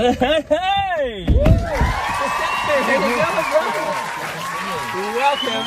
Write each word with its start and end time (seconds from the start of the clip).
Hey! 0.00 1.26
Welcome. 5.14 5.66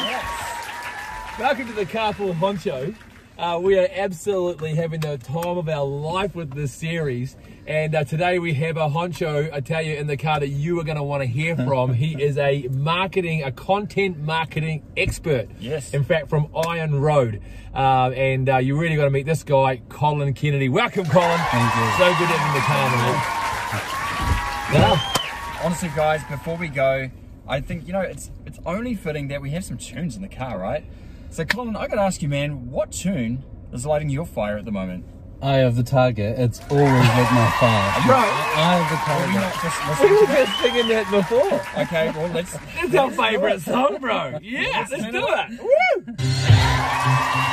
Welcome 1.40 1.68
to 1.68 1.74
the 1.74 1.86
Carpool 1.86 2.34
Honcho. 2.40 2.96
Uh, 3.38 3.60
we 3.62 3.78
are 3.78 3.88
absolutely 3.94 4.74
having 4.74 5.02
the 5.02 5.20
time 5.20 5.60
of 5.60 5.70
our 5.70 5.86
life 5.86 6.34
with 6.34 6.56
this 6.56 6.74
series. 6.74 7.38
And 7.68 7.94
uh, 7.94 8.06
today 8.06 8.40
we 8.40 8.56
have 8.56 8.76
a 8.78 8.90
honcho, 8.90 9.54
I 9.54 9.60
tell 9.60 9.83
you, 9.83 9.94
in 9.94 10.08
the 10.08 10.17
car 10.17 10.40
that 10.40 10.47
you 10.47 10.79
are 10.79 10.84
going 10.84 10.97
to 10.97 11.04
want 11.04 11.22
to 11.22 11.28
hear 11.28 11.56
from. 11.68 11.94
he 11.94 12.20
is 12.20 12.40
a 12.40 12.68
marketing, 12.72 13.44
a 13.44 13.52
content 13.52 14.18
marketing 14.18 14.84
expert. 14.97 15.47
Yes. 15.60 15.94
In 15.94 16.04
fact, 16.04 16.30
from 16.30 16.48
Iron 16.68 17.00
Road. 17.00 17.40
Uh, 17.76 18.09
and 18.16 18.50
uh, 18.50 18.58
you 18.58 18.80
really 18.80 18.95
got 18.95 19.05
to 19.05 19.12
meet 19.12 19.27
this 19.27 19.44
guy, 19.44 19.84
Colin 19.90 20.34
Kennedy. 20.34 20.70
Welcome, 20.70 21.05
Colin. 21.05 21.40
Thank 21.52 21.76
you. 21.76 21.91
So 22.00 22.18
good 22.18 22.31
in 22.31 22.54
the 22.55 22.62
car, 22.62 22.90
man. 22.90 24.00
Honestly, 25.63 25.90
guys, 25.95 26.23
before 26.30 26.58
we 26.58 26.68
go, 26.68 27.09
I 27.48 27.62
think 27.62 27.86
you 27.88 27.94
know 27.94 28.02
it's 28.02 28.32
it's 28.45 28.59
only 28.66 28.96
fitting 28.96 29.27
that 29.27 29.41
we 29.41 29.52
have 29.52 29.63
some 29.63 29.77
tunes 29.77 30.16
in 30.16 30.22
the 30.22 30.27
car, 30.27 30.58
right? 30.58 30.84
So, 31.30 31.46
Colin, 31.46 31.76
I 31.76 31.88
got 31.88 31.96
to 31.96 32.02
ask 32.02 32.22
you, 32.22 32.30
man, 32.30 32.70
what 32.72 32.91
tune 32.91 33.44
is 33.72 33.86
lighting 33.86 34.09
your 34.09 34.26
fire 34.26 34.58
at 34.58 34.66
the 34.66 34.72
moment? 34.72 35.05
Eye 35.41 35.58
of 35.58 35.76
the 35.76 35.84
Tiger. 35.84 36.34
It's 36.38 36.59
always 36.70 36.88
lit 36.88 37.32
my 37.32 37.54
fire. 37.59 38.02
Bro, 38.05 38.16
Eye 38.16 38.80
of 38.80 38.90
the 38.90 38.96
Are 39.12 39.20
we 39.27 39.34
Tiger. 39.34 39.40
not 39.40 39.54
just 39.62 39.84
we 39.84 39.90
listening 39.90 40.13
were 40.13 40.26
to 40.26 40.34
just 40.46 40.62
singing 40.62 40.88
that 40.88 41.12
before. 41.12 41.82
Okay, 41.84 42.12
well 42.12 42.30
let's. 42.34 42.58
It's 42.77 42.96
our 42.96 43.12
favourite 43.12 43.62
song, 43.62 43.98
bro. 43.99 44.40
Yeah, 44.41 44.88
let's, 44.90 45.04
turn 45.04 45.12
do 45.12 45.27
it 45.27 45.49
it. 45.52 45.62
Woo! 45.62 47.49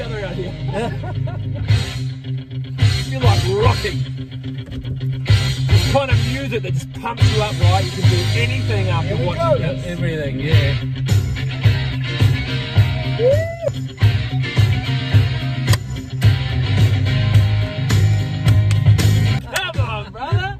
Each 0.00 0.06
other 0.06 0.24
out 0.24 0.34
here. 0.34 0.52
Feel 3.10 3.20
like 3.20 3.42
rocking. 3.64 3.98
This 5.66 5.92
kind 5.92 6.10
of 6.10 6.16
music 6.26 6.62
that 6.62 6.72
just 6.72 6.90
pumps 6.94 7.30
you 7.34 7.42
up, 7.42 7.52
right? 7.60 7.84
You 7.84 7.90
can 7.90 8.08
do 8.08 8.16
anything 8.40 8.88
after 8.88 9.14
watching 9.26 9.36
go. 9.36 9.58
this. 9.58 9.86
Everything, 9.86 10.40
yeah. 10.40 10.74
Come 19.52 19.80
on, 19.86 20.12
brother. 20.12 20.56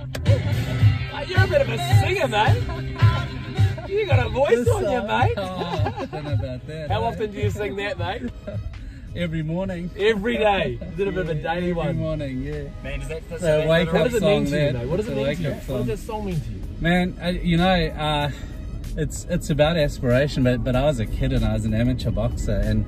You're 1.27 1.45
a 1.45 1.47
bit 1.47 1.62
of 1.62 1.69
a 1.70 1.79
singer, 2.03 2.29
mate. 2.29 2.62
You 3.89 4.07
got 4.07 4.27
a 4.27 4.29
voice 4.29 4.69
on 4.69 4.83
you, 4.83 5.03
mate. 5.03 5.34
Oh, 5.36 5.95
I 5.97 6.07
don't 6.07 6.25
know 6.25 6.34
about 6.34 6.67
that. 6.67 6.91
How 6.91 7.03
eh? 7.03 7.07
often 7.07 7.33
do 7.33 7.39
you 7.39 7.51
sing 7.51 7.77
that, 7.77 7.98
mate? 7.98 8.31
Every 9.16 9.42
morning. 9.42 9.91
Every 9.98 10.36
day. 10.36 10.78
Did 10.97 11.08
a 11.08 11.11
bit 11.12 11.19
of 11.22 11.28
a 11.30 11.34
daily 11.34 11.70
Every 11.70 11.72
one. 11.72 11.97
morning, 11.97 12.42
yeah. 12.42 12.62
Man, 12.84 13.03
is 13.03 13.08
that 13.08 13.28
that's 13.28 13.41
So 13.42 13.58
that 13.58 13.69
wake 13.69 13.92
What 13.92 14.02
up 14.02 14.05
does 14.06 14.14
it 14.14 14.20
song 14.20 14.30
mean 14.30 14.44
to 14.44 14.50
you, 14.50 14.56
that. 14.56 14.75
mate? 14.75 14.89
What 14.89 14.97
does 14.98 15.08
it 15.08 15.17
mean 15.17 15.27
to 15.36 15.42
you? 15.42 15.48
wake-up 15.50 15.69
What 15.69 15.77
does 15.78 15.86
that 15.86 15.98
song 15.98 16.27
mean 16.27 16.41
to 16.41 16.50
you? 16.50 16.61
Man, 16.80 17.19
uh, 17.22 17.27
you 17.28 17.56
know, 17.56 17.64
uh, 17.86 18.30
it's 18.97 19.27
it's 19.28 19.50
about 19.50 19.77
aspiration. 19.77 20.44
But 20.44 20.62
but 20.62 20.77
I 20.77 20.83
was 20.84 21.00
a 21.00 21.06
kid 21.06 21.33
and 21.33 21.44
I 21.44 21.55
was 21.55 21.64
an 21.64 21.75
amateur 21.75 22.11
boxer, 22.12 22.52
and 22.52 22.84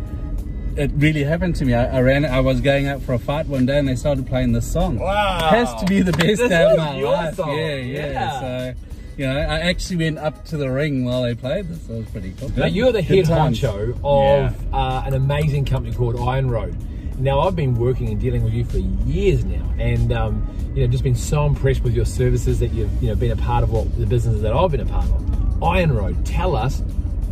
it 0.78 0.92
really 0.94 1.24
happened 1.24 1.56
to 1.56 1.64
me. 1.64 1.74
I, 1.74 1.98
I 1.98 2.00
ran. 2.00 2.24
I 2.24 2.40
was 2.40 2.60
going 2.60 2.86
out 2.86 3.02
for 3.02 3.14
a 3.14 3.18
fight 3.18 3.46
one 3.46 3.66
day, 3.66 3.78
and 3.78 3.88
they 3.88 3.96
started 3.96 4.26
playing 4.26 4.52
this 4.52 4.70
song. 4.70 4.98
Wow. 5.00 5.48
Has 5.50 5.74
to 5.80 5.86
be 5.86 6.02
the 6.02 6.12
best 6.12 6.38
This 6.38 6.48
day 6.48 6.70
of 6.70 6.78
my 6.78 6.96
your 6.98 7.10
life. 7.12 7.34
song. 7.34 7.56
Yeah, 7.58 7.74
yeah, 7.76 8.12
Yeah. 8.12 8.40
So. 8.40 8.74
You 9.16 9.26
know, 9.26 9.38
I 9.38 9.58
actually 9.60 9.96
went 9.96 10.18
up 10.18 10.44
to 10.46 10.56
the 10.56 10.70
ring 10.70 11.04
while 11.04 11.22
they 11.22 11.34
played 11.34 11.68
this. 11.68 11.88
It 11.88 11.98
was 11.98 12.10
pretty 12.10 12.32
cool. 12.38 12.48
Now, 12.56 12.66
you're 12.66 12.92
the 12.92 13.02
Good 13.02 13.26
head 13.26 13.36
times. 13.36 13.60
honcho 13.60 13.98
of 14.02 14.74
uh, 14.74 15.02
an 15.06 15.14
amazing 15.14 15.64
company 15.66 15.94
called 15.94 16.18
Iron 16.18 16.50
Road. 16.50 16.76
Now, 17.18 17.40
I've 17.40 17.54
been 17.54 17.74
working 17.74 18.08
and 18.08 18.18
dealing 18.18 18.42
with 18.42 18.54
you 18.54 18.64
for 18.64 18.78
years 18.78 19.44
now, 19.44 19.70
and 19.78 20.12
um, 20.12 20.72
you 20.74 20.80
know, 20.82 20.90
just 20.90 21.04
been 21.04 21.14
so 21.14 21.44
impressed 21.44 21.82
with 21.82 21.94
your 21.94 22.06
services 22.06 22.58
that 22.60 22.68
you've 22.68 22.90
you 23.02 23.08
know 23.08 23.14
been 23.14 23.30
a 23.30 23.36
part 23.36 23.62
of 23.62 23.70
what 23.70 23.96
the 23.98 24.06
businesses 24.06 24.40
that 24.42 24.52
I've 24.54 24.70
been 24.70 24.80
a 24.80 24.86
part 24.86 25.04
of. 25.04 25.62
Iron 25.62 25.92
Road, 25.92 26.24
tell 26.24 26.56
us 26.56 26.80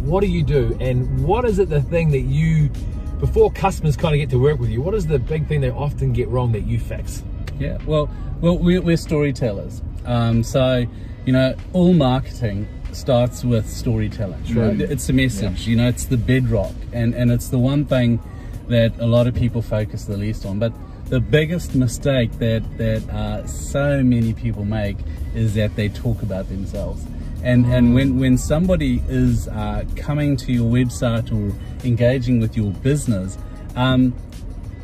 what 0.01 0.21
do 0.21 0.27
you 0.27 0.43
do, 0.43 0.77
and 0.81 1.25
what 1.25 1.45
is 1.47 1.59
it 1.59 1.71
the 1.71 1.81
thing 1.83 2.11
that 2.11 2.21
you 2.21 2.69
before 3.21 3.51
customers 3.53 3.97
kind 3.97 4.15
of 4.15 4.19
get 4.19 4.31
to 4.31 4.39
work 4.39 4.61
with 4.61 4.69
you? 4.71 4.83
What 4.83 4.95
is 4.95 5.07
the 5.07 5.19
big 5.19 5.47
thing 5.49 5.61
they 5.63 5.71
often 5.71 6.13
get 6.13 6.29
wrong 6.29 6.53
that 6.53 6.67
you 6.67 6.79
fix? 6.79 7.23
Yeah, 7.59 7.79
well, 7.87 8.09
well, 8.41 8.57
we're, 8.59 8.81
we're 8.81 8.97
storytellers. 8.97 9.83
Um, 10.07 10.43
so, 10.43 10.87
you 11.27 11.33
know, 11.33 11.55
all 11.73 11.93
marketing 11.93 12.67
starts 12.93 13.45
with 13.45 13.69
storytelling. 13.69 14.43
Right? 14.55 14.81
It's 14.81 15.09
a 15.09 15.13
message. 15.13 15.67
You 15.67 15.77
know, 15.77 15.89
it's 15.89 16.07
the 16.07 16.17
bedrock, 16.17 16.75
and 16.93 17.15
and 17.15 17.31
it's 17.31 17.49
the 17.49 17.59
one 17.59 17.85
thing 17.85 18.21
that 18.69 18.93
a 18.99 19.07
lot 19.07 19.27
of 19.27 19.35
people 19.35 19.63
focus 19.63 20.05
the 20.05 20.17
least 20.17 20.47
on. 20.47 20.59
But 20.59 20.73
the 21.07 21.21
biggest 21.21 21.75
mistake 21.75 22.33
that 22.39 22.63
that 22.79 23.09
uh, 23.11 23.47
so 23.47 24.03
many 24.03 24.33
people 24.33 24.65
make 24.65 24.97
is 25.35 25.55
that 25.55 25.77
they 25.77 25.89
talk 25.89 26.23
about 26.23 26.49
themselves. 26.49 27.05
And 27.43 27.67
and 27.67 27.95
when 27.95 28.19
when 28.19 28.39
somebody 28.39 29.03
is 29.09 29.49
uh, 29.49 29.85
coming 29.97 30.37
to 30.39 30.53
your 30.53 30.71
website 30.71 31.33
or 31.33 31.55
engaging 31.85 32.41
with 32.41 32.57
your 32.57 32.73
business. 32.73 33.39
Um, 33.77 34.15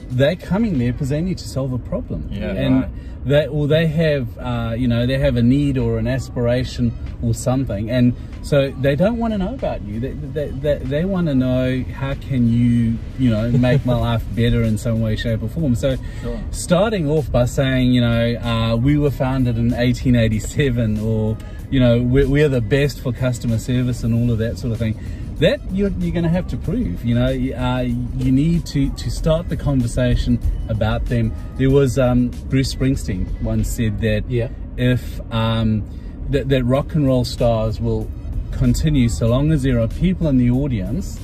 they're 0.09 0.37
coming 0.37 0.79
there 0.79 0.93
because 0.93 1.09
they 1.09 1.21
need 1.21 1.39
to 1.39 1.49
solve 1.49 1.73
a 1.73 1.79
problem. 1.79 2.29
Yeah, 2.31 2.53
and 2.53 2.81
right. 2.83 2.91
they 3.25 3.47
or 3.49 3.67
they 3.67 3.87
have 3.87 4.39
uh, 4.39 4.75
you 4.77 4.89
know 4.89 5.07
they 5.07 5.19
have 5.19 5.37
a 5.37 5.43
need 5.43 5.79
or 5.79 5.99
an 5.99 6.07
aspiration 6.07 6.93
or 7.23 7.35
something, 7.35 7.91
and 7.91 8.15
so 8.43 8.71
they 8.81 8.95
don't 8.95 9.19
want 9.19 9.33
to 9.35 9.39
know 9.39 9.55
about 9.55 9.83
you. 9.83 9.99
They 10.01 10.13
they, 10.13 10.49
they, 10.49 10.79
they 10.79 11.05
want 11.05 11.27
to 11.29 11.35
know 11.35 11.83
how 11.95 12.15
can 12.15 12.49
you 12.49 12.99
you 13.19 13.31
know 13.31 13.51
make 13.51 13.85
my 13.85 13.95
life 14.09 14.25
better 14.35 14.63
in 14.63 14.79
some 14.79 15.01
way, 15.01 15.17
shape, 15.17 15.43
or 15.43 15.49
form. 15.49 15.75
So 15.75 15.97
Sure. 16.23 16.41
starting 16.51 17.09
off 17.11 17.31
by 17.31 17.47
saying 17.47 17.93
you 17.93 18.01
know 18.01 18.37
uh, 18.37 18.77
we 18.77 18.97
were 18.99 19.11
founded 19.11 19.57
in 19.57 19.71
1887 19.71 20.99
or 21.01 21.37
you 21.71 21.81
know 21.81 22.01
we're, 22.03 22.29
we're 22.29 22.49
the 22.49 22.61
best 22.61 23.01
for 23.01 23.13
customer 23.13 23.59
service 23.59 24.05
and 24.05 24.15
all 24.15 24.31
of 24.31 24.39
that 24.39 24.59
sort 24.59 24.73
of 24.73 24.79
thing 24.79 24.95
that 25.39 25.61
you're, 25.71 25.91
you're 25.99 26.13
going 26.13 26.23
to 26.25 26.31
have 26.31 26.47
to 26.49 26.57
prove 26.57 27.05
you 27.05 27.15
know 27.15 27.27
uh, 27.27 27.81
you 27.81 28.33
need 28.33 28.65
to 28.67 28.91
to 28.95 29.11
start 29.11 29.49
the 29.49 29.57
conversation 29.57 30.39
about 30.69 31.05
them. 31.07 31.33
There 31.57 31.71
was 31.71 31.99
um, 31.99 32.29
bruce 32.49 32.75
springsteen 32.75 33.41
once 33.43 33.69
said 33.69 34.01
that 34.01 34.25
Yeah. 34.29 34.49
if 34.77 35.21
um, 35.33 35.85
that, 36.31 36.49
that 36.49 36.65
rock 36.65 36.95
and 36.95 37.07
roll 37.07 37.25
stars 37.25 37.81
will 37.81 38.09
continue 38.53 39.09
so 39.09 39.27
long 39.27 39.53
as 39.53 39.63
there 39.63 39.79
are 39.79 39.89
people 39.89 40.27
in 40.29 40.39
the 40.39 40.51
audience 40.51 41.21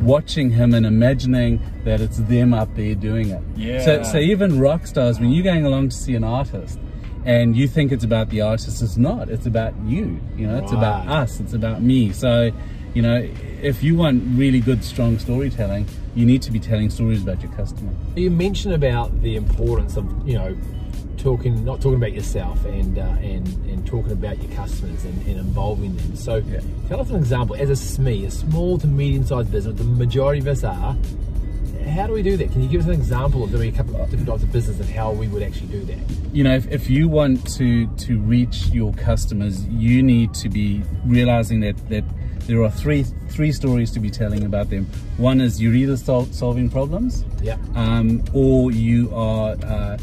watching 0.00 0.50
him 0.50 0.74
and 0.74 0.84
imagining 0.84 1.60
that 1.84 2.00
it's 2.00 2.18
them 2.18 2.52
up 2.52 2.68
there 2.74 2.94
doing 2.94 3.30
it. 3.30 3.42
Yeah. 3.56 3.82
so, 3.84 4.02
so 4.02 4.18
even 4.18 4.60
rock 4.60 4.86
stars 4.86 5.18
when 5.20 5.30
you're 5.30 5.44
going 5.44 5.64
along 5.64 5.88
to 5.90 5.96
see 5.96 6.14
an 6.14 6.24
artist 6.24 6.78
and 7.24 7.56
you 7.56 7.66
think 7.66 7.90
it's 7.92 8.04
about 8.04 8.28
the 8.28 8.42
artist 8.42 8.82
it's 8.82 8.96
not. 8.98 9.30
It's 9.30 9.46
about 9.46 9.72
you 9.86 10.20
you 10.36 10.46
know 10.46 10.58
it's 10.58 10.72
about 10.72 11.08
us 11.08 11.40
it's 11.40 11.54
about 11.54 11.82
me. 11.82 12.12
So 12.12 12.50
you 12.92 13.02
know 13.02 13.26
if 13.64 13.82
you 13.82 13.96
want 13.96 14.22
really 14.36 14.60
good 14.60 14.84
strong 14.84 15.18
storytelling 15.18 15.86
you 16.14 16.26
need 16.26 16.42
to 16.42 16.52
be 16.52 16.60
telling 16.60 16.90
stories 16.90 17.22
about 17.22 17.40
your 17.42 17.50
customer 17.52 17.90
You 18.14 18.30
mentioned 18.30 18.74
about 18.74 19.22
the 19.22 19.36
importance 19.36 19.96
of 19.96 20.04
you 20.28 20.34
know 20.34 20.56
talking, 21.16 21.64
not 21.64 21.80
talking 21.80 21.96
about 21.96 22.12
yourself, 22.12 22.62
and 22.66 22.98
uh, 22.98 23.02
and 23.22 23.48
and 23.70 23.86
talking 23.86 24.12
about 24.12 24.42
your 24.42 24.52
customers 24.52 25.04
and, 25.06 25.26
and 25.26 25.38
involving 25.38 25.96
them. 25.96 26.14
So, 26.16 26.36
Yeah. 26.36 26.60
tell 26.88 27.00
us 27.00 27.08
an 27.08 27.16
example. 27.16 27.56
As 27.56 27.70
a 27.70 27.72
SME, 27.72 28.26
a 28.26 28.30
small 28.30 28.76
to 28.76 28.86
medium-sized 28.86 29.50
business, 29.50 29.74
the 29.78 29.84
majority 29.84 30.40
of 30.40 30.48
us 30.48 30.64
are. 30.64 30.94
How 31.88 32.06
do 32.06 32.12
we 32.12 32.22
do 32.22 32.36
that? 32.36 32.52
Can 32.52 32.62
you 32.62 32.68
give 32.68 32.82
us 32.82 32.88
an 32.88 32.92
example 32.94 33.42
of 33.42 33.52
maybe 33.52 33.68
a 33.68 33.72
couple 33.72 33.96
of 33.96 34.10
different 34.10 34.28
types 34.28 34.42
of 34.42 34.52
business 34.52 34.80
and 34.80 34.88
how 34.90 35.12
we 35.12 35.26
would 35.28 35.42
actually 35.42 35.68
do 35.68 35.82
that? 35.84 35.98
you 36.34 36.42
know 36.42 36.54
if, 36.54 36.66
if 36.70 36.90
you 36.90 37.08
want 37.08 37.46
to 37.58 37.86
to 38.06 38.18
reach 38.18 38.66
your 38.78 38.92
customers 38.94 39.64
you 39.66 40.02
need 40.02 40.34
to 40.34 40.48
be 40.48 40.82
realizing 41.06 41.60
that 41.60 41.76
that 41.88 42.02
there 42.46 42.62
are 42.62 42.70
three 42.70 43.02
three 43.30 43.50
stories 43.52 43.90
to 43.90 44.00
be 44.00 44.10
telling 44.10 44.44
about 44.44 44.70
them 44.70 44.86
one 45.16 45.40
is 45.40 45.60
you're 45.60 45.74
either 45.74 45.96
sol- 45.96 46.26
solving 46.26 46.68
problems 46.70 47.24
Yeah. 47.42 47.56
um, 47.74 48.22
or 48.32 48.70
you 48.70 49.12
are 49.14 49.56
uh, 49.64 49.98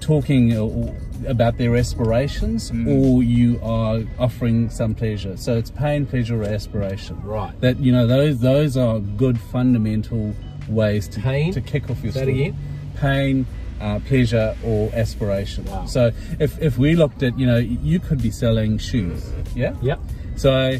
talking 0.00 0.52
uh, 0.56 0.94
about 1.28 1.58
their 1.58 1.76
aspirations 1.76 2.70
or 2.88 3.22
you 3.22 3.60
are 3.62 4.00
offering 4.18 4.70
some 4.70 4.94
pleasure 4.94 5.36
so 5.36 5.56
it's 5.56 5.70
pain 5.70 6.06
pleasure 6.06 6.40
or 6.42 6.44
aspiration 6.46 7.20
Right. 7.22 7.58
that 7.60 7.78
you 7.78 7.92
know 7.92 8.06
those 8.06 8.40
those 8.40 8.76
are 8.76 8.98
good 8.98 9.38
fundamental 9.38 10.34
ways 10.68 11.08
to 11.08 11.20
Pain? 11.20 11.52
to 11.52 11.60
kick 11.60 11.90
off 11.90 12.02
your 12.02 12.10
it 12.10 12.14
story 12.16 12.32
again. 12.46 12.56
pain 12.96 13.46
uh, 13.80 13.98
pleasure 14.00 14.56
or 14.64 14.90
aspiration 14.94 15.64
Wow. 15.66 15.84
so 15.86 16.10
if, 16.38 16.60
if 16.60 16.78
we 16.78 16.94
looked 16.96 17.22
at 17.22 17.38
you 17.38 17.46
know 17.46 17.58
you 17.58 18.00
could 18.00 18.22
be 18.22 18.30
selling 18.30 18.78
shoes 18.78 19.30
yeah 19.54 19.74
Yeah. 19.82 19.96
so 20.36 20.78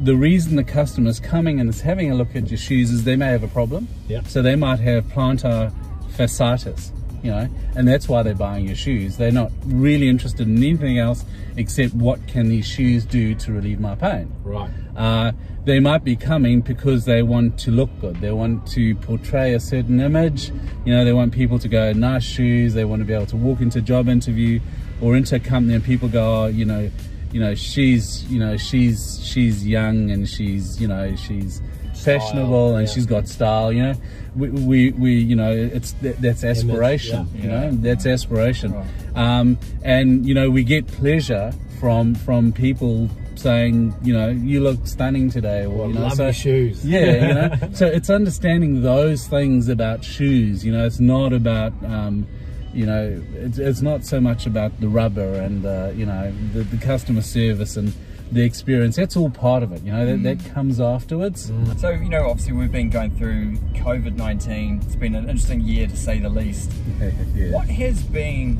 the 0.00 0.14
reason 0.16 0.56
the 0.56 0.64
customer's 0.64 1.18
coming 1.20 1.60
and 1.60 1.68
is 1.68 1.80
having 1.80 2.10
a 2.10 2.14
look 2.14 2.34
at 2.36 2.48
your 2.50 2.58
shoes 2.58 2.90
is 2.90 3.04
they 3.04 3.16
may 3.16 3.28
have 3.28 3.42
a 3.42 3.48
problem 3.48 3.88
Yeah. 4.08 4.22
so 4.22 4.42
they 4.42 4.54
might 4.56 4.80
have 4.80 5.04
plantar 5.06 5.72
fasciitis 6.16 6.92
you 7.22 7.30
know, 7.32 7.48
and 7.74 7.88
that's 7.88 8.08
why 8.08 8.22
they're 8.22 8.34
buying 8.34 8.64
your 8.66 8.76
shoes. 8.76 9.16
They're 9.16 9.32
not 9.32 9.50
really 9.66 10.08
interested 10.08 10.46
in 10.46 10.56
anything 10.58 10.98
else 10.98 11.24
except 11.56 11.92
what 11.94 12.24
can 12.28 12.48
these 12.48 12.64
shoes 12.64 13.04
do 13.04 13.34
to 13.34 13.52
relieve 13.52 13.80
my 13.80 13.96
pain. 13.96 14.32
Right. 14.44 14.70
Uh, 14.96 15.32
they 15.64 15.80
might 15.80 16.04
be 16.04 16.14
coming 16.14 16.60
because 16.60 17.06
they 17.06 17.22
want 17.22 17.58
to 17.58 17.72
look 17.72 17.90
good. 18.00 18.20
They 18.20 18.30
want 18.30 18.68
to 18.68 18.94
portray 18.96 19.54
a 19.54 19.60
certain 19.60 20.00
image. 20.00 20.50
You 20.84 20.94
know, 20.94 21.04
they 21.04 21.12
want 21.12 21.32
people 21.32 21.58
to 21.58 21.68
go 21.68 21.92
nice 21.92 22.22
shoes. 22.22 22.74
They 22.74 22.84
want 22.84 23.00
to 23.00 23.04
be 23.04 23.14
able 23.14 23.26
to 23.26 23.36
walk 23.36 23.60
into 23.60 23.78
a 23.78 23.82
job 23.82 24.08
interview 24.08 24.60
or 25.00 25.16
into 25.16 25.34
a 25.34 25.40
company 25.40 25.74
and 25.74 25.82
people 25.84 26.08
go, 26.08 26.44
oh, 26.44 26.46
you 26.46 26.64
know, 26.64 26.88
you 27.32 27.40
know, 27.40 27.54
she's, 27.54 28.24
you 28.30 28.38
know, 28.38 28.56
she's 28.56 29.20
she's 29.24 29.66
young 29.66 30.10
and 30.10 30.28
she's, 30.28 30.80
you 30.80 30.88
know, 30.88 31.14
she's 31.16 31.60
fashionable 31.94 32.76
and 32.76 32.86
yeah. 32.88 32.94
she's 32.94 33.06
got 33.06 33.28
style. 33.28 33.72
You 33.72 33.82
know, 33.82 33.94
we 34.36 34.50
we, 34.50 34.90
we 34.92 35.12
you 35.18 35.36
know, 35.36 35.52
it's 35.52 35.92
that, 36.02 36.20
that's 36.22 36.44
aspiration. 36.44 37.28
yeah. 37.34 37.42
You 37.42 37.48
know, 37.48 37.70
that's 37.72 38.06
aspiration. 38.06 38.72
Right. 38.72 38.86
Um, 39.16 39.58
and 39.82 40.26
you 40.26 40.34
know, 40.34 40.50
we 40.50 40.64
get 40.64 40.86
pleasure 40.86 41.52
from 41.80 42.14
from 42.14 42.52
people 42.52 43.08
saying, 43.34 43.94
you 44.02 44.12
know, 44.12 44.28
you 44.30 44.60
look 44.60 44.84
stunning 44.86 45.30
today, 45.30 45.64
or 45.64 45.70
Well, 45.70 45.88
you 45.88 45.94
know, 45.94 46.02
love 46.02 46.14
so- 46.14 46.24
your 46.24 46.32
shoes. 46.32 46.84
yeah, 46.84 47.28
you 47.28 47.34
know. 47.34 47.68
So 47.74 47.86
it's 47.86 48.10
understanding 48.10 48.82
those 48.82 49.28
things 49.28 49.68
about 49.68 50.02
shoes. 50.04 50.64
You 50.64 50.72
know, 50.72 50.84
it's 50.84 50.98
not 50.98 51.32
about, 51.32 51.72
um, 51.84 52.26
you 52.74 52.86
know, 52.86 53.22
it's, 53.34 53.58
it's 53.58 53.82
not 53.82 54.04
so 54.04 54.20
much 54.20 54.46
about 54.46 54.78
the 54.80 54.88
rubber 54.88 55.34
and 55.34 55.64
uh, 55.64 55.90
you 55.94 56.06
know 56.06 56.32
the, 56.52 56.62
the 56.64 56.76
customer 56.78 57.22
service 57.22 57.76
and 57.76 57.92
the 58.30 58.42
experience. 58.42 58.96
That's 58.96 59.16
all 59.16 59.30
part 59.30 59.62
of 59.62 59.72
it. 59.72 59.82
You 59.82 59.92
know, 59.92 60.04
that, 60.04 60.22
that 60.22 60.52
comes 60.52 60.80
afterwards. 60.80 61.50
So, 61.78 61.90
you 61.90 62.08
know, 62.10 62.28
obviously 62.28 62.52
we've 62.52 62.70
been 62.70 62.90
going 62.90 63.16
through 63.16 63.56
COVID 63.82 64.16
19. 64.16 64.82
It's 64.84 64.96
been 64.96 65.14
an 65.14 65.24
interesting 65.28 65.60
year 65.62 65.86
to 65.86 65.96
say 65.96 66.18
the 66.18 66.28
least. 66.28 66.70
yeah. 67.34 67.52
What 67.52 67.68
has 67.68 68.02
been 68.02 68.56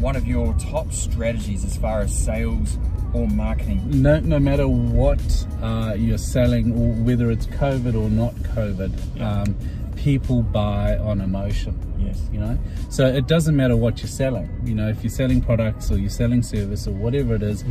one 0.00 0.14
of 0.14 0.26
your 0.26 0.54
top 0.54 0.92
strategies 0.92 1.64
as 1.64 1.76
far 1.76 2.00
as 2.00 2.16
sales 2.16 2.78
or 3.12 3.26
marketing? 3.26 3.82
No, 4.02 4.20
no 4.20 4.38
matter 4.38 4.68
what 4.68 5.20
uh, 5.62 5.94
you're 5.98 6.18
selling, 6.18 6.72
or 6.72 6.92
whether 7.02 7.30
it's 7.32 7.46
COVID 7.46 8.00
or 8.00 8.08
not 8.08 8.34
COVID, 8.36 8.92
Yeah. 9.16 9.42
um, 9.42 9.56
people 10.04 10.42
buy 10.42 10.96
on 10.98 11.20
emotion. 11.20 11.74
Yes. 11.98 12.20
you 12.32 12.38
know 12.40 12.56
so 12.88 13.06
it 13.06 13.26
doesn't 13.26 13.56
matter 13.56 13.76
what 13.76 13.98
you're 14.00 14.08
selling 14.22 14.48
you 14.64 14.74
know 14.74 14.88
if 14.88 15.02
you're 15.02 15.10
selling 15.10 15.40
products 15.42 15.90
or 15.90 15.98
you're 15.98 16.08
selling 16.22 16.42
service 16.42 16.86
or 16.86 16.92
whatever 16.92 17.34
it 17.34 17.42
is 17.42 17.64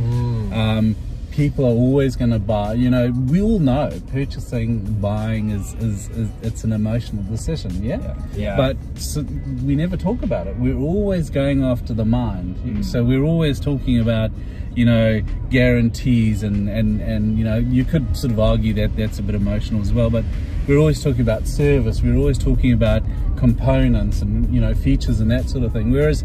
um, 0.52 0.94
people 1.32 1.64
are 1.64 1.78
always 1.86 2.14
going 2.14 2.30
to 2.30 2.38
buy 2.38 2.74
you 2.74 2.88
know 2.90 3.10
we 3.32 3.40
all 3.40 3.58
know 3.58 3.90
purchasing 4.12 4.78
buying 5.00 5.50
is, 5.50 5.74
is, 5.86 6.08
is 6.10 6.28
it's 6.42 6.62
an 6.62 6.72
emotional 6.72 7.22
decision 7.24 7.82
yeah, 7.82 7.96
Yeah. 7.98 8.14
Yeah. 8.36 8.56
but 8.56 8.76
so 9.00 9.22
we 9.64 9.74
never 9.74 9.96
talk 9.96 10.22
about 10.22 10.46
it 10.46 10.54
we're 10.56 10.78
always 10.78 11.30
going 11.30 11.64
after 11.64 11.92
the 11.94 12.04
mind 12.04 12.56
Mm. 12.58 12.84
so 12.84 13.02
we're 13.02 13.24
always 13.24 13.58
talking 13.58 13.98
about 13.98 14.30
you 14.76 14.84
know 14.84 15.20
guarantees 15.50 16.42
and 16.42 16.68
and 16.68 17.00
and 17.00 17.38
you 17.38 17.44
know 17.44 17.56
you 17.58 17.84
could 17.84 18.04
sort 18.16 18.32
of 18.32 18.38
argue 18.38 18.72
that 18.74 18.94
that's 18.96 19.18
a 19.18 19.22
bit 19.22 19.34
emotional 19.34 19.80
as 19.80 19.92
well 19.92 20.10
but 20.10 20.24
we're 20.68 20.76
always 20.78 21.02
talking 21.02 21.22
about 21.22 21.46
service 21.46 22.02
we're 22.02 22.16
always 22.16 22.38
talking 22.38 22.72
about 22.72 23.02
components 23.36 24.20
and 24.22 24.52
you 24.54 24.60
know 24.60 24.74
features 24.74 25.20
and 25.20 25.30
that 25.30 25.48
sort 25.48 25.64
of 25.64 25.72
thing 25.72 25.90
whereas 25.90 26.24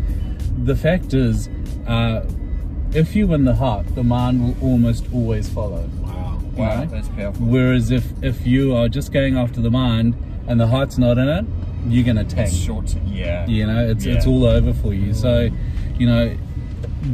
the 0.64 0.76
fact 0.76 1.14
is 1.14 1.50
uh, 1.88 2.26
if 2.94 3.16
you 3.16 3.26
win 3.26 3.46
the 3.46 3.56
heart 3.56 3.86
the 3.96 4.04
mind 4.04 4.44
will 4.44 4.56
almost 4.70 5.06
always 5.14 5.50
follow 5.50 5.90
Wow. 6.04 6.40
Wow, 6.56 6.80
know? 6.84 6.86
that's 6.86 7.08
powerful. 7.10 7.46
whereas 7.48 7.90
if 7.90 8.06
if 8.24 8.46
you 8.46 8.76
are 8.76 8.88
just 8.90 9.12
going 9.12 9.38
after 9.38 9.62
the 9.62 9.72
mind 9.72 10.16
and 10.48 10.60
the 10.60 10.68
heart's 10.68 10.98
not 10.98 11.18
in 11.18 11.28
it 11.30 11.46
you're 11.88 12.06
gonna 12.06 12.24
tank 12.24 12.50
It's 12.50 12.58
short, 12.58 12.96
yeah. 13.06 13.46
you 13.48 13.66
know 13.66 13.88
it's 13.88 14.06
it's 14.06 14.26
all 14.28 14.46
over 14.46 14.74
for 14.74 14.94
you 14.94 15.14
so 15.14 15.50
you 15.98 16.06
know 16.08 16.36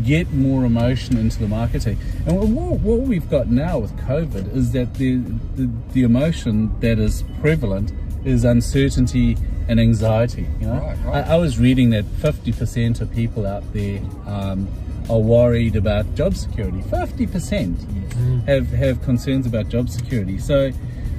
get 0.04 0.32
more 0.32 0.66
emotion 0.66 1.18
into 1.18 1.40
the 1.40 1.48
marketing 1.48 1.98
and 2.26 2.56
what, 2.56 2.80
what 2.80 3.00
we've 3.02 3.30
got 3.30 3.48
now 3.48 3.80
with 3.80 3.96
covid 3.98 4.54
is 4.56 4.72
that 4.72 4.94
the, 4.96 5.18
the 5.56 5.70
the 5.94 6.04
emotion 6.04 6.78
that 6.80 7.00
is 7.00 7.24
prevalent 7.42 7.92
is 8.26 8.44
uncertainty 8.44 9.38
and 9.68 9.80
anxiety 9.80 10.48
you 10.60 10.68
know? 10.68 10.80
Right, 10.80 10.98
right. 11.06 11.28
I, 11.28 11.34
I 11.34 11.36
was 11.38 11.60
reading 11.60 11.92
that 11.92 12.06
50% 12.06 13.02
of 13.02 13.12
people 13.14 13.46
out 13.46 13.64
there 13.74 14.02
um, 14.26 14.68
are 15.10 15.20
worried 15.20 15.76
about 15.76 16.14
job 16.16 16.36
security. 16.36 16.82
50% 16.82 18.46
have 18.48 18.70
have 18.70 19.02
concerns 19.02 19.46
about 19.46 19.70
job 19.70 19.90
security. 19.90 20.38
So 20.38 20.72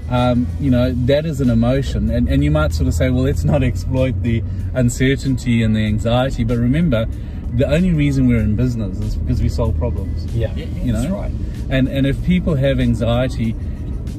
um, 0.08 0.46
you 0.60 0.70
know 0.70 0.92
that 1.06 1.26
is 1.26 1.40
an 1.40 1.50
emotion. 1.50 2.10
And, 2.10 2.28
and 2.28 2.44
you 2.44 2.50
might 2.50 2.72
sort 2.72 2.88
of 2.88 2.94
say 2.94 3.10
well 3.10 3.24
let's 3.24 3.44
not 3.44 3.62
exploit 3.62 4.22
the 4.22 4.42
uncertainty 4.74 5.62
and 5.62 5.74
the 5.74 5.84
anxiety. 5.86 6.44
But 6.44 6.58
remember 6.58 7.06
the 7.56 7.66
only 7.66 7.92
reason 7.92 8.26
we're 8.28 8.40
in 8.40 8.54
business 8.56 8.98
is 9.00 9.16
because 9.16 9.42
we 9.42 9.48
solve 9.48 9.76
problems. 9.76 10.24
Yeah. 10.34 10.52
Yeah, 10.54 10.66
yeah, 10.66 10.82
you 10.84 10.92
know? 10.92 11.00
that's 11.00 11.12
right. 11.12 11.32
and 11.70 11.88
and 11.88 12.06
if 12.06 12.22
people 12.24 12.54
have 12.54 12.80
anxiety 12.80 13.54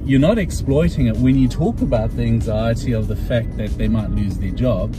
you're 0.04 0.20
not 0.20 0.40
exploiting 0.40 1.06
it. 1.08 1.16
When 1.18 1.38
you 1.38 1.48
talk 1.48 1.80
about 1.82 2.16
the 2.16 2.24
anxiety 2.24 2.92
of 2.92 3.08
the 3.08 3.16
fact 3.16 3.56
that 3.58 3.70
they 3.78 3.88
might 3.88 4.10
lose 4.10 4.38
their 4.40 4.52
job 4.52 4.96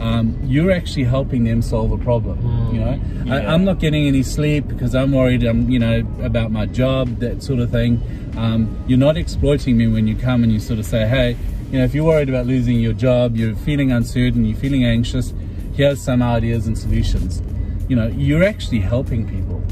um, 0.00 0.38
you're 0.44 0.70
actually 0.72 1.04
helping 1.04 1.44
them 1.44 1.62
solve 1.62 1.90
a 1.92 1.98
problem 1.98 2.38
you 2.74 2.80
know? 2.80 3.00
I, 3.32 3.40
Yeah. 3.40 3.52
i'm 3.54 3.64
not 3.64 3.78
getting 3.78 4.06
any 4.06 4.22
sleep 4.22 4.68
because 4.68 4.94
i'm 4.94 5.12
worried 5.12 5.42
i'm 5.44 5.70
you 5.70 5.78
know 5.78 6.06
about 6.22 6.50
my 6.52 6.66
job 6.66 7.18
that 7.20 7.42
sort 7.42 7.60
of 7.60 7.70
thing. 7.70 8.02
Um, 8.36 8.82
you're 8.86 8.98
not 8.98 9.16
exploiting 9.16 9.76
me 9.78 9.86
when 9.86 10.06
you 10.06 10.14
come 10.16 10.42
and 10.42 10.52
you 10.52 10.60
sort 10.60 10.78
of 10.78 10.84
say 10.86 11.06
hey 11.08 11.36
you 11.70 11.78
know 11.78 11.84
if 11.84 11.94
you're 11.94 12.04
worried 12.04 12.28
about 12.28 12.46
losing 12.46 12.78
your 12.78 12.92
job 12.92 13.36
you're 13.36 13.56
feeling 13.56 13.90
uncertain 13.92 14.44
you're 14.44 14.58
feeling 14.58 14.84
anxious 14.84 15.32
here's 15.74 16.00
some 16.00 16.20
ideas 16.22 16.66
and 16.66 16.76
solutions 16.78 17.42
you 17.88 17.96
know 17.96 18.08
you're 18.08 18.44
actually 18.44 18.80
helping 18.80 19.28
people 19.28 19.62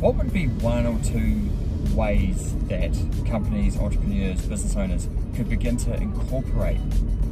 What 0.00 0.14
would 0.14 0.32
be 0.32 0.46
one 0.46 0.86
or 0.86 0.98
two 1.04 1.50
ways 1.94 2.54
that 2.68 2.96
companies, 3.26 3.78
entrepreneurs, 3.78 4.46
business 4.46 4.74
owners 4.74 5.08
could 5.34 5.50
begin 5.50 5.76
to 5.76 5.94
incorporate 5.94 6.80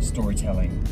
storytelling 0.01 0.85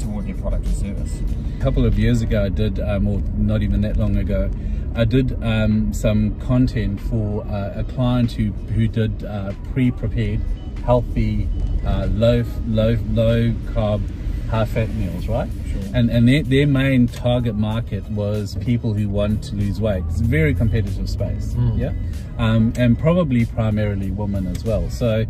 toward 0.00 0.26
their 0.26 0.34
product 0.34 0.66
or 0.66 0.72
service? 0.72 1.20
A 1.60 1.62
couple 1.62 1.86
of 1.86 1.96
years 1.96 2.22
ago, 2.22 2.42
I 2.42 2.48
did, 2.48 2.80
um, 2.80 3.06
or 3.06 3.20
not 3.36 3.62
even 3.62 3.82
that 3.82 3.96
long 3.96 4.16
ago, 4.16 4.50
I 4.96 5.04
did 5.04 5.40
um, 5.44 5.92
some 5.94 6.40
content 6.40 7.00
for 7.00 7.46
uh, 7.46 7.74
a 7.76 7.84
client 7.84 8.32
who 8.32 8.50
who 8.74 8.88
did 8.88 9.24
uh, 9.24 9.52
pre-prepared, 9.72 10.40
healthy, 10.84 11.48
uh, 11.86 12.08
low 12.10 12.42
low 12.66 12.98
low 13.12 13.52
carb, 13.72 14.02
high 14.50 14.64
fat 14.64 14.88
meals, 14.94 15.28
right? 15.28 15.48
And 15.94 16.10
and 16.10 16.28
their, 16.28 16.42
their 16.42 16.66
main 16.66 17.06
target 17.06 17.54
market 17.54 18.04
was 18.10 18.56
people 18.56 18.94
who 18.94 19.08
want 19.08 19.44
to 19.44 19.54
lose 19.56 19.80
weight. 19.80 20.04
It's 20.08 20.20
a 20.20 20.24
very 20.24 20.54
competitive 20.54 21.08
space, 21.08 21.54
yeah, 21.74 21.92
um, 22.38 22.72
and 22.76 22.98
probably 22.98 23.44
primarily 23.44 24.10
women 24.10 24.46
as 24.46 24.64
well. 24.64 24.88
So 24.90 25.26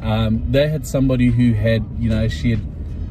um, 0.00 0.44
they 0.50 0.68
had 0.68 0.86
somebody 0.86 1.30
who 1.30 1.52
had, 1.52 1.84
you 1.98 2.08
know, 2.08 2.28
she 2.28 2.50
had 2.50 2.60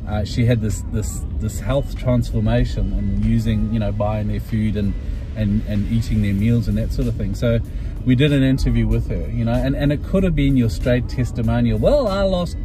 uh, 0.07 0.23
she 0.23 0.45
had 0.45 0.61
this 0.61 0.83
this 0.91 1.21
this 1.39 1.59
health 1.59 1.97
transformation 1.97 2.93
and 2.93 3.25
using 3.25 3.73
you 3.73 3.79
know 3.79 3.91
buying 3.91 4.27
their 4.27 4.39
food 4.39 4.77
and 4.77 4.93
and 5.35 5.63
and 5.67 5.91
eating 5.91 6.21
their 6.21 6.33
meals 6.33 6.67
and 6.67 6.77
that 6.77 6.91
sort 6.91 7.07
of 7.07 7.15
thing 7.15 7.33
so 7.33 7.59
we 8.05 8.15
did 8.15 8.31
an 8.31 8.43
interview 8.43 8.87
with 8.87 9.09
her 9.09 9.29
you 9.31 9.43
know 9.43 9.53
and 9.53 9.75
and 9.75 9.91
it 9.91 10.03
could 10.03 10.23
have 10.23 10.35
been 10.35 10.55
your 10.55 10.69
straight 10.69 11.09
testimonial 11.09 11.77
well 11.77 12.07
i 12.07 12.21
lost 12.21 12.55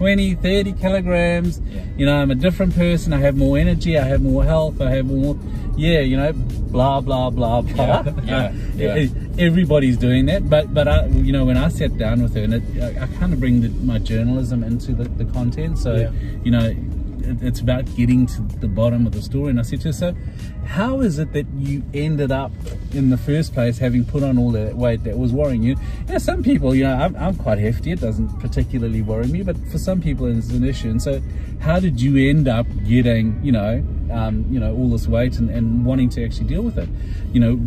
20 0.00 0.34
30 0.36 0.72
kilograms. 0.72 1.60
Yeah. 1.60 1.84
you 1.98 2.06
know 2.06 2.16
i'm 2.16 2.30
a 2.30 2.34
different 2.34 2.74
person. 2.74 3.12
I 3.12 3.18
have 3.18 3.36
more 3.36 3.58
energy. 3.58 3.98
I 3.98 4.04
have 4.04 4.22
more 4.22 4.42
health. 4.42 4.80
I 4.80 4.90
have 4.92 5.04
more 5.04 5.36
yeah 5.76 6.00
you 6.00 6.16
know 6.16 6.32
blah 6.32 7.02
blah 7.02 7.28
blah 7.28 7.60
blah. 7.60 8.04
Yeah, 8.24 8.52
yeah, 8.76 8.94
yeah. 8.94 9.08
everybody's 9.38 9.98
doing 9.98 10.24
that. 10.26 10.48
But 10.48 10.72
but 10.72 10.88
I, 10.88 11.06
you 11.08 11.34
know 11.34 11.44
when 11.44 11.58
i 11.58 11.68
sat 11.68 11.98
down 11.98 12.22
with 12.22 12.34
her 12.34 12.44
and 12.44 12.54
it, 12.54 12.62
I, 12.80 13.04
I 13.04 13.06
kind 13.18 13.34
of 13.34 13.40
bring 13.40 13.60
the, 13.60 13.68
my 13.84 13.98
journalism 13.98 14.64
into 14.64 14.92
the, 14.92 15.04
the 15.04 15.26
content. 15.32 15.76
So 15.76 16.10
you 16.44 16.50
know 16.50 16.74
it's 17.22 17.60
about 17.60 17.84
getting 17.96 18.26
to 18.26 18.42
the 18.42 18.68
bottom 18.68 19.06
of 19.06 19.12
the 19.12 19.22
story. 19.22 19.50
And 19.50 19.58
i 19.58 19.62
said 19.62 19.80
to 19.82 19.88
her 19.88 19.92
so 19.92 20.16
how 20.66 21.00
is 21.00 21.18
it 21.18 21.32
that 21.32 21.46
you 21.56 21.82
ended 21.94 22.30
up 22.30 22.52
in 22.92 23.10
the 23.10 23.16
first 23.16 23.52
place 23.52 23.78
having 23.78 24.04
put 24.04 24.22
on 24.22 24.38
all 24.38 24.52
that 24.52 24.76
weight 24.76 25.04
that 25.04 25.18
was 25.18 25.32
worrying 25.32 25.62
you? 25.62 25.76
Know 26.08 26.18
some 26.18 26.42
people 26.42 26.74
you 26.74 26.84
know 26.84 26.94
i'm, 26.94 27.16
I'm 27.16 27.36
quite 27.36 27.58
hefty. 27.58 27.92
It 27.92 28.00
doesn't 28.00 28.40
particularly 28.40 29.02
worry 29.02 29.26
me. 29.26 29.42
But 29.42 29.56
for 29.68 29.78
some 29.78 30.00
people 30.00 30.26
it's 30.26 30.50
an 30.50 30.64
issue. 30.64 30.90
And 30.90 31.02
so 31.02 31.20
how 31.60 31.80
did 31.80 32.00
you 32.00 32.28
end 32.28 32.48
up 32.48 32.66
getting 32.86 33.40
you 33.44 33.52
know 33.52 33.84
um, 34.10 34.44
you 34.50 34.58
know 34.58 34.74
all 34.74 34.90
this 34.90 35.06
weight 35.06 35.38
and, 35.38 35.50
and 35.50 35.84
wanting 35.84 36.08
to 36.10 36.24
actually 36.24 36.46
deal 36.46 36.62
with 36.62 36.78
it? 36.78 36.88
You 37.32 37.40
know 37.40 37.60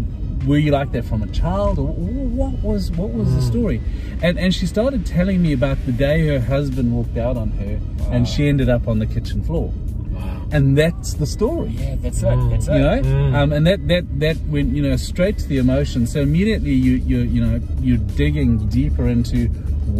were 0.45 0.57
you 0.57 0.71
like 0.71 0.91
that 0.91 1.05
from 1.05 1.21
a 1.23 1.27
child 1.27 1.79
or 1.79 1.87
what 1.87 2.51
was 2.63 2.91
what 2.91 3.09
was 3.11 3.33
the 3.35 3.41
story 3.41 3.81
and 4.21 4.37
and 4.37 4.53
she 4.53 4.65
started 4.65 5.05
telling 5.05 5.41
me 5.41 5.53
about 5.53 5.77
the 5.85 5.91
day 5.91 6.27
her 6.27 6.39
husband 6.39 6.93
walked 6.93 7.17
out 7.17 7.37
on 7.37 7.49
her 7.51 7.79
and 8.11 8.27
she 8.27 8.47
ended 8.47 8.69
up 8.69 8.87
on 8.87 8.99
the 8.99 9.05
kitchen 9.05 9.41
floor 9.43 9.71
Wow. 10.11 10.45
and 10.51 10.77
that's 10.77 11.15
the 11.15 11.25
story 11.25 11.69
Yeah, 11.71 11.95
that's 12.01 12.21
it. 12.21 12.49
That's 12.51 12.67
it. 12.67 12.73
you 12.73 12.79
know 12.79 13.01
Mm. 13.01 13.33
um, 13.35 13.51
and 13.53 13.65
that 13.65 13.87
that 13.87 14.19
that 14.19 14.37
went 14.47 14.75
you 14.75 14.83
know 14.83 14.95
straight 14.95 15.37
to 15.39 15.47
the 15.47 15.57
emotion 15.57 16.05
so 16.05 16.21
immediately 16.21 16.73
you 16.73 16.93
you 16.97 17.19
you 17.21 17.41
know 17.43 17.59
you're 17.81 17.97
digging 18.15 18.67
deeper 18.69 19.07
into 19.07 19.47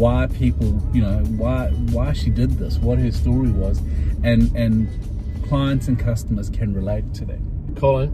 why 0.01 0.27
people 0.27 0.69
you 0.93 1.01
know 1.01 1.17
why 1.41 1.69
why 1.95 2.13
she 2.13 2.29
did 2.29 2.51
this 2.59 2.77
what 2.77 3.00
her 3.00 3.12
story 3.12 3.50
was 3.51 3.79
and 4.23 4.55
and 4.55 4.88
clients 5.47 5.88
and 5.88 5.97
customers 6.00 6.50
can 6.50 6.73
relate 6.73 7.05
to 7.13 7.25
that. 7.25 7.39
Colin, 7.75 8.09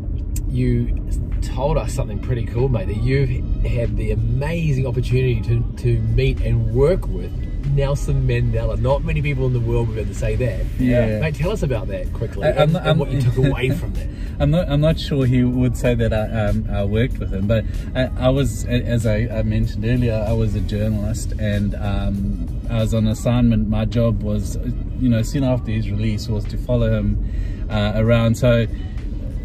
you 0.50 0.98
told 1.42 1.78
us 1.78 1.94
something 1.94 2.20
pretty 2.20 2.46
cool, 2.46 2.70
mate. 2.70 2.88
That 2.88 2.98
you've 2.98 3.30
had 3.66 3.96
the 3.98 4.12
amazing 4.12 4.86
opportunity 4.88 5.42
to, 5.42 5.64
to 5.78 6.00
meet 6.00 6.42
and 6.42 6.74
work 6.74 7.08
with 7.08 7.32
Nelson 7.68 8.28
Mandela. 8.28 8.80
Not 8.80 9.04
many 9.04 9.22
people 9.22 9.46
in 9.46 9.54
the 9.54 9.60
world 9.60 9.88
would 9.90 9.96
be 9.96 10.02
able 10.02 10.14
to 10.14 10.18
say 10.20 10.36
that. 10.36 10.66
Yeah. 10.80 11.20
Mate, 11.20 11.36
tell 11.36 11.52
us 11.52 11.62
about 11.64 11.88
that 11.88 12.12
quickly 12.14 12.48
I- 12.48 12.52
I'm 12.52 12.58
and, 12.62 12.74
not- 12.74 12.88
and 12.88 13.00
what 13.00 13.12
you 13.12 13.22
took 13.22 13.38
away 13.38 13.70
from 13.78 13.94
that. 13.94 14.08
I'm 14.42 14.52
not. 14.52 14.70
I'm 14.70 14.80
not 14.80 14.98
sure 14.98 15.26
he 15.26 15.44
would 15.44 15.76
say 15.76 15.96
that 15.96 16.14
I, 16.14 16.46
um, 16.46 16.66
I 16.72 16.86
worked 16.86 17.18
with 17.20 17.34
him, 17.34 17.46
but 17.46 17.66
I, 17.94 18.06
I 18.28 18.30
was, 18.30 18.64
as 18.66 19.06
I, 19.06 19.28
I 19.28 19.44
mentioned 19.44 19.84
earlier, 19.84 20.24
I 20.26 20.32
was 20.32 20.56
a 20.56 20.62
journalist, 20.62 21.34
and 21.34 21.76
um, 21.76 22.48
I 22.70 22.78
was 22.80 22.94
on 22.94 23.06
assignment. 23.08 23.68
My 23.68 23.84
job 23.84 24.24
was, 24.24 24.56
you 24.98 25.10
know, 25.10 25.24
soon 25.24 25.44
after 25.44 25.72
his 25.72 25.92
release, 25.92 26.30
was 26.30 26.46
to 26.46 26.58
follow 26.58 26.90
him 26.90 27.68
uh, 27.70 27.92
around. 27.98 28.36
So 28.38 28.66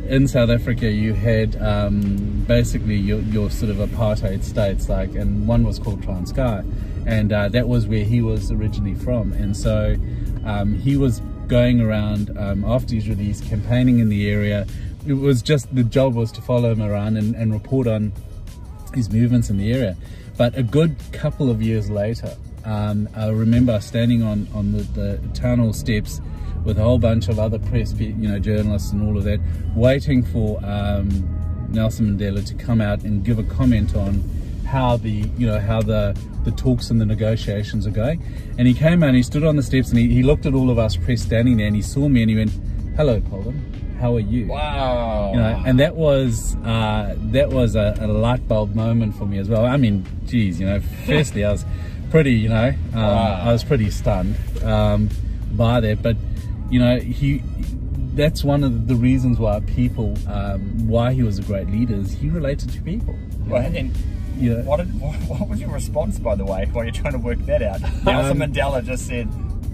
in 0.08 0.28
South 0.28 0.50
Africa, 0.50 0.90
you 0.90 1.14
had 1.14 1.60
um, 1.62 2.44
basically 2.46 2.96
your, 2.96 3.20
your 3.20 3.50
sort 3.50 3.70
of 3.70 3.78
apartheid 3.78 4.42
states, 4.42 4.88
like, 4.88 5.14
and 5.14 5.46
one 5.48 5.64
was 5.64 5.78
called 5.78 6.02
Transkei, 6.02 6.64
and 7.06 7.32
uh, 7.32 7.48
that 7.48 7.68
was 7.68 7.86
where 7.86 8.04
he 8.04 8.20
was 8.20 8.50
originally 8.50 8.94
from, 8.94 9.32
and 9.32 9.56
so 9.56 9.96
um, 10.44 10.74
he 10.74 10.96
was 10.96 11.20
going 11.48 11.80
around 11.80 12.36
um, 12.38 12.64
after 12.64 12.94
his 12.94 13.08
release, 13.08 13.40
campaigning 13.40 13.98
in 13.98 14.08
the 14.08 14.28
area. 14.28 14.66
It 15.06 15.14
was 15.14 15.42
just 15.42 15.74
the 15.74 15.84
job 15.84 16.14
was 16.14 16.32
to 16.32 16.40
follow 16.40 16.72
him 16.72 16.82
around 16.82 17.16
and, 17.16 17.34
and 17.34 17.52
report 17.52 17.86
on 17.86 18.12
his 18.94 19.10
movements 19.10 19.50
in 19.50 19.58
the 19.58 19.72
area. 19.72 19.96
But 20.36 20.56
a 20.56 20.62
good 20.62 20.96
couple 21.12 21.50
of 21.50 21.62
years 21.62 21.90
later, 21.90 22.34
um, 22.64 23.08
I 23.14 23.28
remember 23.28 23.78
standing 23.80 24.22
on, 24.22 24.48
on 24.54 24.72
the, 24.72 24.82
the 24.82 25.20
town 25.34 25.58
hall 25.58 25.72
steps 25.72 26.20
with 26.64 26.78
a 26.78 26.82
whole 26.82 26.98
bunch 26.98 27.28
of 27.28 27.38
other 27.38 27.58
press, 27.58 27.92
you 27.94 28.12
know, 28.28 28.38
journalists 28.38 28.92
and 28.92 29.02
all 29.06 29.16
of 29.16 29.24
that, 29.24 29.40
waiting 29.74 30.22
for 30.22 30.58
um, 30.64 31.08
Nelson 31.70 32.16
Mandela 32.16 32.44
to 32.46 32.54
come 32.54 32.80
out 32.80 33.02
and 33.02 33.24
give 33.24 33.38
a 33.38 33.44
comment 33.44 33.94
on 33.94 34.22
how 34.66 34.96
the, 34.96 35.28
you 35.36 35.46
know, 35.46 35.60
how 35.60 35.82
the, 35.82 36.18
the 36.44 36.50
talks 36.52 36.90
and 36.90 37.00
the 37.00 37.06
negotiations 37.06 37.86
are 37.86 37.90
going. 37.90 38.22
And 38.58 38.66
he 38.66 38.74
came 38.74 39.02
out 39.02 39.08
and 39.08 39.16
he 39.16 39.22
stood 39.22 39.44
on 39.44 39.56
the 39.56 39.62
steps 39.62 39.90
and 39.90 39.98
he, 39.98 40.08
he 40.08 40.22
looked 40.22 40.46
at 40.46 40.54
all 40.54 40.70
of 40.70 40.78
us 40.78 40.96
press 40.96 41.22
standing 41.22 41.58
there 41.58 41.66
and 41.66 41.76
he 41.76 41.82
saw 41.82 42.08
me 42.08 42.22
and 42.22 42.30
he 42.30 42.36
went, 42.36 42.50
hello, 42.96 43.20
Colin, 43.20 43.96
how 44.00 44.16
are 44.16 44.20
you? 44.20 44.46
Wow. 44.48 45.32
you 45.32 45.38
know, 45.38 45.62
and 45.66 45.78
that 45.80 45.94
was 45.94 46.56
uh, 46.64 47.14
that 47.18 47.50
was 47.50 47.76
a, 47.76 47.94
a 48.00 48.06
light 48.08 48.46
bulb 48.48 48.74
moment 48.74 49.16
for 49.16 49.26
me 49.26 49.38
as 49.38 49.48
well. 49.48 49.64
I 49.66 49.76
mean, 49.76 50.04
geez, 50.26 50.60
you 50.60 50.66
know, 50.66 50.80
firstly 51.06 51.44
I 51.44 51.52
was 51.52 51.64
pretty, 52.10 52.32
you 52.32 52.48
know, 52.48 52.68
um, 52.92 52.94
Wow. 52.94 53.42
I 53.44 53.52
was 53.52 53.64
pretty 53.64 53.90
stunned 53.90 54.36
um, 54.62 55.08
by 55.52 55.80
that, 55.80 56.02
but 56.02 56.16
you 56.74 56.80
know, 56.80 56.98
he 56.98 57.40
that's 58.16 58.42
one 58.42 58.64
of 58.64 58.88
the 58.88 58.96
reasons 58.96 59.38
why 59.38 59.60
people, 59.60 60.16
um, 60.28 60.88
why 60.88 61.12
he 61.12 61.22
was 61.22 61.38
a 61.38 61.42
great 61.42 61.68
leader, 61.70 61.94
is 61.94 62.12
he 62.14 62.28
related 62.28 62.68
to 62.70 62.82
people. 62.82 63.16
Well, 63.46 63.62
and 63.62 63.96
Yeah. 64.36 64.62
what, 64.62 64.78
did, 64.78 65.00
what, 65.00 65.14
what 65.28 65.48
was 65.48 65.60
your 65.60 65.70
response, 65.70 66.18
by 66.18 66.34
the 66.34 66.44
way, 66.44 66.68
while 66.72 66.84
you're 66.84 66.92
trying 66.92 67.12
to 67.12 67.20
work 67.20 67.38
that 67.46 67.62
out? 67.62 67.80
Nelson 68.04 68.42
Um, 68.42 68.52
Mandela 68.52 68.84
just 68.84 69.06
said, 69.06 69.28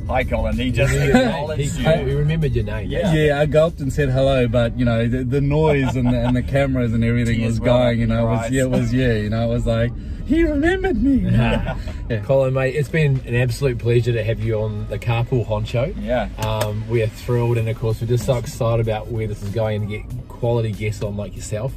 "Hi, 0.09 0.25
Colin." 0.25 0.59
He 0.59 0.71
just 0.71 0.93
he, 0.93 0.99
acknowledged 1.09 1.75
he, 1.77 1.83
you. 1.83 2.05
he 2.07 2.15
remembered 2.15 2.53
your 2.55 2.65
name. 2.65 2.91
Yeah. 2.91 3.15
Yeah, 3.15 3.41
I 3.41 3.47
gulped 3.47 3.81
and 3.81 3.91
said 3.91 4.11
hello, 4.11 4.47
but 4.47 4.79
you 4.79 4.85
know 4.85 5.09
the, 5.09 5.25
the 5.25 5.41
noise 5.41 5.97
and 5.97 6.13
the, 6.13 6.19
and 6.19 6.37
the 6.37 6.43
cameras 6.43 6.93
and 6.93 7.03
everything 7.03 7.39
Tears 7.39 7.53
was 7.53 7.61
well 7.61 7.79
going. 7.79 7.97
You 8.01 8.05
in 8.05 8.11
know, 8.11 8.27
was 8.27 8.51
yeah, 8.51 8.65
it 8.65 8.71
was 8.71 8.93
yeah. 8.93 9.15
You 9.15 9.31
know, 9.31 9.43
it 9.51 9.55
was 9.55 9.65
like 9.65 9.91
he 10.31 10.45
remembered 10.45 11.03
me. 11.03 11.13
you 11.17 11.31
know? 11.31 11.77
Yeah. 12.09 12.21
Colin, 12.25 12.55
mate, 12.55 12.75
it's 12.75 12.89
been 12.89 13.21
an 13.27 13.35
absolute 13.35 13.79
pleasure 13.79 14.13
to 14.13 14.23
have 14.25 14.41
you 14.41 14.61
on 14.61 14.89
the 14.89 14.99
Carpool 14.99 15.47
Honcho. 15.47 15.95
Yeah. 16.03 16.29
Um, 16.39 16.89
we 16.89 17.03
are 17.03 17.07
thrilled, 17.09 17.59
and 17.59 17.69
of 17.69 17.79
course, 17.79 18.01
we're 18.01 18.07
just 18.09 18.27
so 18.27 18.37
excited 18.37 18.87
about 18.87 19.09
where 19.09 19.27
this 19.27 19.43
is 19.43 19.51
going 19.51 19.83
and 19.83 19.91
get 19.91 20.29
quality 20.29 20.73
guests 20.73 21.03
on 21.03 21.17
like 21.17 21.35
yourself. 21.37 21.73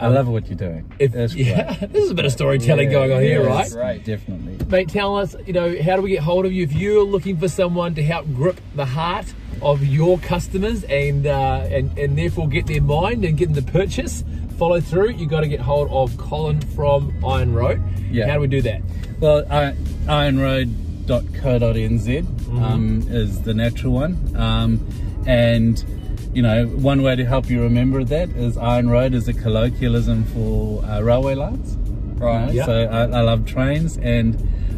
I 0.00 0.06
love 0.06 0.28
what 0.28 0.46
you're 0.46 0.56
doing. 0.56 0.88
If, 1.00 1.10
That's 1.10 1.34
yeah, 1.36 1.76
great. 1.76 1.92
this 1.92 2.04
is 2.04 2.10
a 2.12 2.14
bit 2.14 2.24
of 2.24 2.30
storytelling 2.30 2.86
Yeah, 2.88 2.92
going 2.98 3.12
on 3.12 3.20
here, 3.20 3.44
right? 3.44 3.68
Right. 3.72 4.04
Definitely. 4.04 4.64
Mate, 4.68 4.88
tell 4.88 5.16
us, 5.16 5.34
you 5.44 5.52
know, 5.52 5.74
how 5.82 5.96
do 5.96 6.02
we 6.02 6.10
get 6.10 6.22
hold 6.22 6.46
of 6.46 6.52
you 6.52 6.62
if 6.62 6.72
you're 6.72 7.02
looking 7.02 7.36
for 7.36 7.48
someone 7.48 7.96
to 7.96 8.02
help 8.04 8.26
grip 8.32 8.60
the 8.76 8.84
heart 8.84 9.26
of 9.60 9.84
your 9.84 10.18
customers 10.20 10.84
and 10.84 11.26
uh, 11.26 11.66
and 11.68 11.98
and 11.98 12.16
therefore 12.16 12.48
get 12.48 12.68
their 12.68 12.80
mind 12.80 13.24
and 13.24 13.36
get 13.36 13.52
them 13.52 13.64
to 13.64 13.72
purchase, 13.72 14.22
follow 14.58 14.80
through. 14.80 15.10
You 15.12 15.26
got 15.26 15.40
to 15.40 15.48
get 15.48 15.60
hold 15.60 15.88
of 15.90 16.16
Colin 16.18 16.60
from 16.60 17.12
Iron 17.24 17.54
Road. 17.54 17.82
Yeah. 18.10 18.26
How 18.26 18.34
do 18.34 18.40
we 18.40 18.46
do 18.48 18.60
that? 18.62 18.82
Well, 19.20 19.44
I, 19.50 19.72
ironroad.co.nz 20.06 22.24
Mm-hmm. 22.48 22.64
um, 22.64 23.02
is 23.08 23.42
the 23.42 23.52
natural 23.52 23.92
one. 23.92 24.34
Um, 24.36 24.80
and, 25.26 25.84
you 26.32 26.40
know, 26.40 26.64
one 26.66 27.02
way 27.02 27.14
to 27.14 27.26
help 27.26 27.50
you 27.50 27.60
remember 27.62 28.02
that 28.04 28.30
is 28.30 28.56
Iron 28.56 28.88
Road 28.88 29.12
is 29.12 29.28
a 29.28 29.34
colloquialism 29.34 30.24
for 30.24 30.82
uh, 30.86 31.02
railway 31.02 31.34
lines. 31.34 31.76
Right. 32.18 32.40
You 32.40 32.46
know, 32.46 32.52
Yeah. 32.54 32.64
So 32.64 32.72
I, 32.84 33.00
I 33.02 33.20
love 33.20 33.44
trains 33.44 33.98
and 33.98 34.34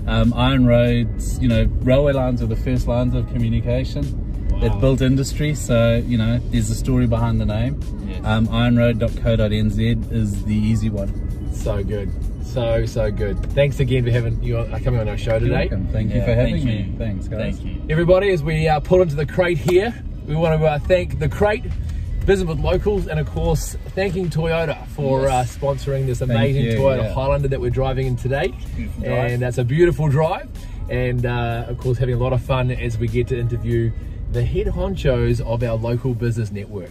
um, 0.08 0.34
Iron 0.34 0.66
Roads, 0.66 1.38
you 1.38 1.46
know, 1.48 1.66
railway 1.82 2.12
lines 2.12 2.42
are 2.42 2.46
the 2.46 2.56
first 2.56 2.88
lines 2.88 3.14
of 3.14 3.28
communication 3.28 4.48
Wow. 4.50 4.58
that 4.60 4.80
built 4.80 5.00
industry. 5.00 5.54
So, 5.54 6.02
you 6.04 6.18
know, 6.18 6.40
there's 6.50 6.70
a 6.70 6.74
story 6.74 7.06
behind 7.06 7.40
the 7.40 7.46
name. 7.46 7.80
Yes. 8.10 8.24
Um, 8.24 8.46
ironroad.co.nz 8.48 10.12
is 10.12 10.44
the 10.44 10.54
easy 10.54 10.90
one. 10.90 11.52
So 11.54 11.82
good, 11.84 12.10
so 12.44 12.86
so 12.86 13.10
good. 13.10 13.38
Thanks 13.52 13.80
again 13.80 14.04
for 14.04 14.10
having 14.10 14.42
you 14.42 14.58
on, 14.58 14.72
uh, 14.72 14.78
coming 14.82 15.00
on 15.00 15.08
our 15.08 15.16
show 15.18 15.32
You're 15.32 15.40
today. 15.40 15.68
welcome. 15.68 15.88
Thank 15.88 16.12
you 16.14 16.20
for 16.22 16.34
having 16.34 16.64
me. 16.64 16.94
Thanks, 16.98 17.28
guys. 17.28 17.58
Thank 17.58 17.64
you. 17.66 17.82
Everybody, 17.90 18.30
as 18.30 18.42
we 18.42 18.66
uh, 18.68 18.80
pull 18.80 19.02
into 19.02 19.14
the 19.14 19.26
crate 19.26 19.58
here, 19.58 19.94
we 20.26 20.34
want 20.34 20.60
to 20.60 20.66
uh, 20.66 20.78
thank 20.80 21.18
the 21.18 21.28
crate, 21.28 21.64
visit 22.24 22.46
with 22.46 22.58
locals, 22.60 23.06
and 23.08 23.20
of 23.20 23.28
course, 23.28 23.76
thanking 23.94 24.30
Toyota 24.30 24.86
for 24.88 25.22
Yes. 25.22 25.56
uh, 25.56 25.60
sponsoring 25.60 26.06
this 26.06 26.20
amazing 26.20 26.64
you, 26.64 26.72
Toyota 26.78 27.02
yeah. 27.04 27.12
Highlander 27.14 27.48
that 27.48 27.60
we're 27.60 27.70
driving 27.70 28.06
in 28.06 28.16
today. 28.16 28.54
And 29.04 29.42
that's 29.42 29.58
a 29.58 29.64
beautiful 29.64 30.08
drive. 30.08 30.48
And 30.88 31.26
uh, 31.26 31.66
of 31.68 31.78
course, 31.78 31.98
having 31.98 32.14
a 32.14 32.18
lot 32.18 32.32
of 32.32 32.42
fun 32.42 32.70
as 32.70 32.98
we 32.98 33.06
get 33.06 33.28
to 33.28 33.38
interview 33.38 33.92
the 34.32 34.44
head 34.44 34.66
honchos 34.68 35.40
of 35.40 35.62
our 35.62 35.76
local 35.76 36.14
business 36.14 36.50
network. 36.52 36.90